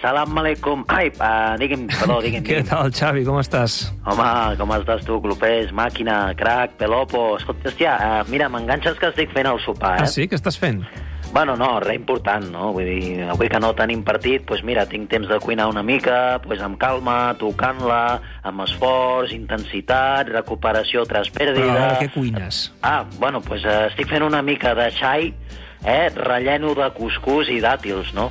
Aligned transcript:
Salam 0.00 0.38
aleikum. 0.38 0.84
Ai, 0.88 1.08
uh, 1.18 1.54
digui'm, 1.58 1.88
perdó, 1.90 2.20
digui'm. 2.22 2.44
Què 2.46 2.60
digui'm. 2.60 2.68
tal, 2.70 2.92
Xavi, 2.94 3.24
com 3.26 3.40
estàs? 3.40 3.80
Home, 4.06 4.28
com 4.60 4.74
estàs 4.76 5.02
tu, 5.06 5.18
Clopés, 5.24 5.72
màquina, 5.74 6.18
crac, 6.38 6.76
pelopo... 6.78 7.32
Escolta, 7.40 7.72
hòstia, 7.72 7.96
uh, 7.98 8.20
mira, 8.30 8.50
m'enganxes 8.52 9.00
que 9.00 9.10
estic 9.10 9.34
fent 9.34 9.50
el 9.50 9.58
sopar, 9.66 9.96
eh? 9.98 10.06
Ah, 10.06 10.10
sí? 10.10 10.28
Què 10.30 10.38
estàs 10.38 10.60
fent? 10.60 10.84
Bueno, 11.34 11.56
no, 11.58 11.80
res 11.82 11.96
important, 11.98 12.44
no? 12.54 12.68
Vull 12.76 12.86
dir, 12.86 13.24
avui 13.26 13.48
que 13.50 13.58
no 13.58 13.72
tenim 13.74 14.04
partit, 14.06 14.44
doncs 14.46 14.62
mira, 14.62 14.84
tinc 14.86 15.08
temps 15.10 15.26
de 15.26 15.40
cuinar 15.42 15.66
una 15.72 15.82
mica, 15.82 16.38
doncs 16.44 16.62
amb 16.62 16.78
calma, 16.78 17.34
tocant-la, 17.40 18.20
amb 18.46 18.62
esforç, 18.62 19.34
intensitat, 19.34 20.30
recuperació 20.30 21.02
tras 21.10 21.32
Però 21.34 21.50
a 21.50 21.56
pèrdida... 21.56 21.74
veure, 21.74 21.98
què 22.04 22.12
cuines? 22.14 22.60
Ah, 22.86 23.00
bueno, 23.18 23.42
doncs 23.42 23.66
eh, 23.66 23.80
estic 23.88 24.14
fent 24.14 24.22
una 24.22 24.44
mica 24.46 24.76
de 24.78 24.86
xai, 24.94 25.32
eh, 25.82 26.08
relleno 26.14 26.70
de 26.78 26.86
cuscús 26.94 27.50
i 27.50 27.58
dàtils, 27.64 28.14
no? 28.14 28.30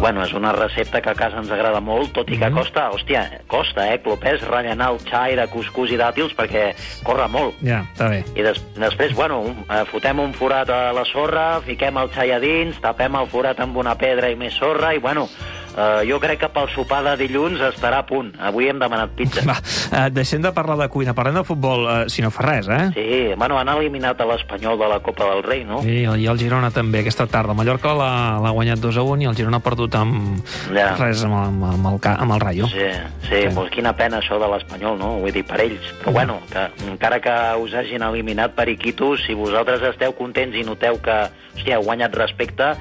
Bueno, 0.00 0.24
és 0.24 0.32
una 0.34 0.50
recepta 0.52 1.00
que 1.00 1.10
a 1.10 1.14
casa 1.14 1.38
ens 1.38 1.50
agrada 1.54 1.78
molt, 1.80 2.12
tot 2.12 2.28
i 2.30 2.36
que 2.38 2.48
Mhm. 2.48 2.56
costa, 2.56 2.90
hòstia, 2.90 3.40
costa, 3.46 3.92
eh, 3.94 4.00
clopès, 4.02 4.42
rellenar 4.48 4.90
el 4.92 4.98
xai 4.98 5.36
de 5.36 5.46
cuscús 5.46 5.90
i 5.92 5.96
dàtils 5.96 6.34
perquè 6.34 6.74
corre 7.04 7.28
molt. 7.28 7.54
Ja, 7.62 7.84
està 7.94 8.08
bé. 8.10 8.24
I 8.34 8.42
des, 8.42 8.60
després, 8.74 9.14
bueno, 9.14 9.40
un, 9.40 9.64
eh, 9.70 9.84
fotem 9.86 10.18
un 10.18 10.34
forat 10.34 10.68
a 10.70 10.92
la 10.92 11.04
sorra, 11.04 11.60
fiquem 11.60 11.96
el 11.98 12.10
xai 12.10 12.32
a 12.32 12.40
dins, 12.40 12.80
tapem 12.80 13.14
el 13.14 13.26
forat 13.28 13.60
amb 13.60 13.76
una 13.76 13.94
pedra 13.96 14.28
i 14.28 14.34
més 14.34 14.54
sorra, 14.54 14.92
i 14.94 14.98
bueno, 14.98 15.28
eh, 15.76 16.04
jo 16.08 16.18
crec 16.20 16.40
que 16.40 16.48
pel 16.48 16.68
sopar 16.74 17.04
de 17.04 17.16
dilluns 17.16 17.60
estarà 17.60 17.98
a 17.98 18.06
punt. 18.06 18.34
Avui 18.40 18.68
hem 18.68 18.78
demanat 18.80 19.10
pizza. 19.10 19.42
Va, 19.46 19.54
eh, 19.92 20.08
deixem 20.10 20.42
de 20.42 20.52
parlar 20.52 20.78
de 20.80 20.88
cuina, 20.88 21.14
parlem 21.14 21.36
de 21.38 21.44
futbol, 21.44 21.84
eh, 21.88 22.08
si 22.10 22.22
no 22.24 22.30
fa 22.32 22.42
res, 22.48 22.68
eh? 22.68 22.90
Sí, 22.94 23.34
bueno, 23.36 23.58
han 23.60 23.68
eliminat 23.68 24.20
a 24.20 24.26
l'Espanyol 24.26 24.78
de 24.80 24.88
la 24.88 25.00
Copa 25.04 25.28
del 25.30 25.42
Rei, 25.44 25.64
no? 25.68 25.82
I, 25.84 26.02
I 26.06 26.26
el 26.26 26.38
Girona 26.40 26.70
també, 26.70 27.00
aquesta 27.04 27.26
tarda. 27.26 27.52
El 27.52 27.58
Mallorca 27.60 27.92
l'ha 27.94 28.50
guanyat 28.50 28.80
2 28.82 28.96
a 28.98 29.04
1 29.04 29.22
i 29.22 29.30
el 29.30 29.36
Girona 29.36 29.60
ha 29.60 29.64
perdut 29.64 29.94
amb 29.94 30.42
Ja. 30.72 30.96
res 30.96 31.22
amb, 31.24 31.34
amb, 31.34 31.64
amb, 31.70 31.86
el, 31.92 32.00
amb 32.16 32.32
el 32.32 32.40
Rayo. 32.40 32.68
Sí, 32.72 32.88
sí, 33.28 33.44
doncs 33.52 33.70
quina 33.74 33.92
pena 33.96 34.18
això 34.22 34.38
de 34.40 34.48
l'Espanyol, 34.48 34.98
no? 34.98 35.12
Vull 35.22 35.32
dir, 35.32 35.44
per 35.46 35.60
ells. 35.60 35.92
Però 36.02 36.12
bueno, 36.12 36.40
que, 36.50 36.66
encara 36.88 37.20
que 37.20 37.36
us 37.62 37.74
hagin 37.74 38.02
eliminat 38.02 38.54
periquitos, 38.56 39.22
si 39.26 39.34
vosaltres 39.34 39.82
esteu 39.92 40.14
contents 40.16 40.56
i 40.56 40.64
noteu 40.64 40.98
que, 41.02 41.18
hòstia, 41.56 41.76
heu 41.76 41.84
guanyat 41.86 42.14
respecte, 42.16 42.72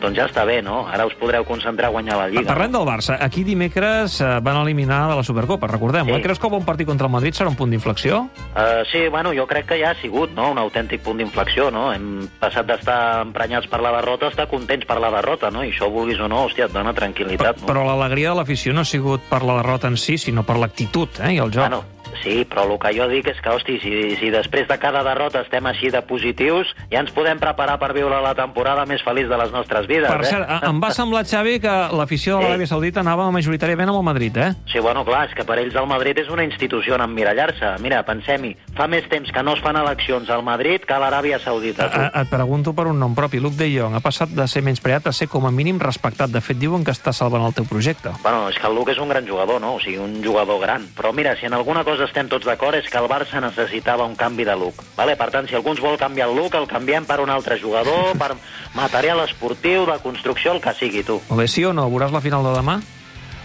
doncs 0.00 0.18
ja 0.18 0.26
està 0.28 0.44
bé, 0.48 0.60
no? 0.64 0.84
Ara 0.90 1.06
us 1.08 1.14
podreu 1.18 1.44
concentrar 1.48 1.90
a 1.90 1.94
guanyar 1.94 2.18
la 2.18 2.28
Lliga. 2.30 2.48
Parlem 2.50 2.74
del 2.74 2.86
Barça. 2.88 3.16
Aquí 3.22 3.44
dimecres 3.46 4.20
eh, 4.20 4.30
van 4.44 4.60
eliminar 4.62 5.06
de 5.10 5.16
la 5.18 5.24
Supercopa, 5.26 5.68
recordem-ho. 5.70 6.14
Sí. 6.14 6.20
Eh? 6.20 6.24
Creus 6.24 6.40
que 6.42 6.50
bon 6.52 6.64
partit 6.66 6.88
contra 6.88 7.08
el 7.08 7.14
Madrid 7.14 7.36
serà 7.36 7.50
un 7.52 7.58
punt 7.58 7.72
d'inflexió? 7.72 8.22
Uh, 8.56 8.84
sí, 8.90 9.06
bueno, 9.12 9.32
jo 9.36 9.46
crec 9.50 9.68
que 9.72 9.80
ja 9.80 9.92
ha 9.92 9.98
sigut 10.00 10.34
no? 10.36 10.50
un 10.54 10.60
autèntic 10.62 11.02
punt 11.06 11.20
d'inflexió, 11.22 11.70
no? 11.74 11.88
Hem 11.94 12.28
passat 12.40 12.68
d'estar 12.68 13.00
emprenyats 13.24 13.70
per 13.72 13.82
la 13.84 13.94
derrota 13.98 14.30
a 14.30 14.34
estar 14.34 14.48
contents 14.50 14.86
per 14.88 15.00
la 15.02 15.12
derrota, 15.14 15.50
no? 15.54 15.64
I 15.64 15.72
això, 15.74 15.90
vulguis 15.92 16.20
o 16.20 16.30
no, 16.30 16.44
hòstia, 16.46 16.70
et 16.70 16.76
dona 16.76 16.94
tranquil·litat, 16.96 17.62
no? 17.62 17.70
Però 17.70 17.84
l'alegria 17.88 18.32
de 18.32 18.40
l'afició 18.42 18.76
no 18.76 18.84
ha 18.84 18.88
sigut 18.88 19.26
per 19.30 19.42
la 19.46 19.60
derrota 19.60 19.90
en 19.92 20.00
si, 20.00 20.18
sinó 20.20 20.46
per 20.46 20.58
l'actitud 20.60 21.20
eh? 21.22 21.36
i 21.36 21.42
el 21.42 21.52
joc. 21.52 21.66
Bueno, 21.66 21.95
sí, 22.22 22.44
però 22.48 22.64
el 22.70 22.78
que 22.78 22.92
jo 22.98 23.08
dic 23.08 23.28
és 23.28 23.40
que, 23.40 23.50
hosti, 23.50 23.78
si, 23.80 24.16
si 24.16 24.30
després 24.30 24.68
de 24.68 24.78
cada 24.78 25.02
derrota 25.04 25.40
estem 25.42 25.66
així 25.66 25.90
de 25.90 26.02
positius, 26.02 26.72
ja 26.92 27.00
ens 27.00 27.10
podem 27.14 27.38
preparar 27.38 27.78
per 27.78 27.92
viure 27.96 28.20
la 28.22 28.34
temporada 28.34 28.84
més 28.86 29.02
feliç 29.02 29.28
de 29.28 29.36
les 29.38 29.52
nostres 29.52 29.86
vides, 29.86 30.08
Per 30.10 30.20
eh? 30.22 30.30
cert, 30.30 30.48
a- 30.48 30.60
em 30.70 30.80
va 30.82 30.90
semblar, 31.00 31.24
Xavi, 31.26 31.58
que 31.60 31.74
l'afició 31.96 32.38
de 32.38 32.42
Sí. 32.44 32.48
l'Aràbia 32.50 32.66
Saudita 32.70 33.00
anava 33.00 33.30
majoritàriament 33.30 33.88
amb 33.88 33.98
el 33.98 34.04
Madrid, 34.04 34.36
eh? 34.36 34.52
Sí, 34.72 34.78
bueno, 34.80 35.04
clar, 35.04 35.28
és 35.28 35.34
que 35.34 35.44
per 35.44 35.58
ells 35.58 35.74
el 35.74 35.86
Madrid 35.86 36.18
és 36.18 36.28
una 36.30 36.44
institució 36.44 36.94
en 36.96 37.02
emmirallar-se. 37.02 37.74
Mira, 37.82 38.02
pensem-hi, 38.06 38.56
fa 38.76 38.86
més 38.88 39.08
temps 39.08 39.30
que 39.32 39.42
no 39.42 39.54
es 39.54 39.60
fan 39.62 39.76
eleccions 39.76 40.30
al 40.30 40.42
Madrid 40.42 40.80
que 40.86 40.94
a 40.94 40.98
l'Aràbia 41.02 41.38
Saudita. 41.42 41.90
tu. 41.90 42.00
A, 42.00 42.10
et 42.22 42.28
pregunto 42.30 42.72
per 42.74 42.86
un 42.86 42.98
nom 42.98 43.14
propi. 43.14 43.40
Luke 43.40 43.56
de 43.56 43.68
Jong 43.78 43.94
ha 43.96 44.00
passat 44.00 44.30
de 44.30 44.46
ser 44.48 44.62
menyspreat 44.62 45.06
a 45.06 45.12
ser 45.12 45.28
com 45.28 45.46
a 45.46 45.50
mínim 45.50 45.78
respectat. 45.80 46.30
De 46.30 46.40
fet, 46.40 46.56
diuen 46.58 46.84
que 46.84 46.90
està 46.92 47.12
salvant 47.12 47.44
el 47.46 47.54
teu 47.54 47.64
projecte. 47.66 48.10
Bueno, 48.22 48.48
és 48.48 48.58
que 48.58 48.66
el 48.66 48.74
Luke 48.74 48.92
és 48.92 48.98
un 48.98 49.08
gran 49.08 49.26
jugador, 49.26 49.60
no? 49.60 49.74
O 49.76 49.80
sigui, 49.80 49.98
un 49.98 50.22
jugador 50.24 50.60
gran. 50.60 50.86
Però 50.96 51.12
mira, 51.12 51.36
si 51.36 51.46
en 51.46 51.54
alguna 51.54 51.84
cosa 51.84 52.04
estem 52.06 52.30
tots 52.32 52.46
d'acord 52.48 52.78
és 52.78 52.88
que 52.90 52.98
el 52.98 53.08
Barça 53.10 53.42
necessitava 53.42 54.06
un 54.08 54.16
canvi 54.16 54.46
de 54.48 54.56
look. 54.58 54.82
Vale? 54.96 55.16
Per 55.18 55.28
tant, 55.34 55.48
si 55.48 55.56
algú 55.58 55.74
ens 55.74 55.82
vol 55.82 55.98
canviar 56.00 56.28
el 56.30 56.36
look, 56.38 56.56
el 56.58 56.68
canviem 56.70 57.06
per 57.06 57.20
un 57.22 57.30
altre 57.30 57.58
jugador, 57.60 58.14
per 58.22 58.32
material 58.74 59.22
esportiu, 59.24 59.86
de 59.88 59.98
construcció, 60.04 60.54
el 60.56 60.62
que 60.64 60.74
sigui, 60.78 61.04
tu. 61.06 61.20
Molt 61.28 61.44
bé, 61.44 61.48
sí 61.50 61.66
o 61.66 61.74
no? 61.76 61.88
Veuràs 61.92 62.14
la 62.14 62.24
final 62.24 62.46
de 62.46 62.54
demà? 62.56 62.80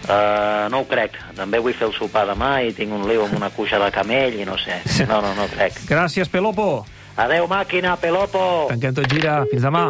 Uh, 0.01 0.65
no 0.73 0.81
ho 0.81 0.87
crec. 0.89 1.19
També 1.37 1.59
vull 1.61 1.75
fer 1.77 1.89
el 1.91 1.93
sopar 1.93 2.25
demà 2.29 2.55
i 2.65 2.73
tinc 2.73 2.93
un 2.95 3.05
liu 3.09 3.27
amb 3.27 3.37
una 3.37 3.51
cuixa 3.53 3.77
de 3.81 3.91
camell 3.93 4.39
i 4.39 4.47
no 4.47 4.57
sé. 4.61 4.81
No, 5.11 5.21
no, 5.21 5.35
no 5.37 5.45
crec. 5.51 5.83
Gràcies, 5.89 6.29
Pelopo. 6.31 6.85
Adeu, 7.19 7.45
màquina, 7.49 7.97
pelopo! 7.99 8.41
Tanquem 8.71 8.95
tot 8.95 9.09
gira. 9.11 9.41
Fins 9.51 9.65
demà. 9.67 9.89